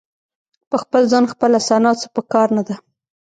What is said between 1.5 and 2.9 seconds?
ثنا څه په کار نه ده.